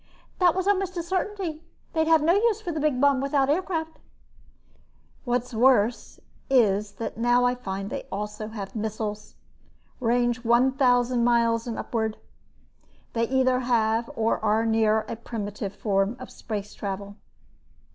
"That 0.39 0.55
was 0.55 0.67
almost 0.67 0.97
a 0.97 1.03
certainty. 1.03 1.61
They'd 1.93 2.07
have 2.07 2.23
no 2.23 2.33
use 2.33 2.59
for 2.59 2.71
the 2.71 2.79
big 2.79 2.99
bomb 2.99 3.21
without 3.21 3.51
aircraft." 3.51 3.99
"What's 5.25 5.53
worse 5.53 6.19
is 6.49 6.93
that 6.93 7.17
I 7.17 7.21
now 7.21 7.53
find 7.53 7.87
they 7.91 8.07
also 8.11 8.47
have 8.47 8.75
missiles, 8.75 9.35
range 9.99 10.43
one 10.43 10.71
thousand 10.71 11.23
miles 11.23 11.67
and 11.67 11.77
upward. 11.77 12.17
They 13.13 13.27
either 13.27 13.59
have 13.59 14.09
or 14.15 14.43
are 14.43 14.65
near 14.65 15.01
a 15.01 15.15
primitive 15.15 15.75
form 15.75 16.17
of 16.19 16.31
space 16.31 16.73
travel." 16.73 17.17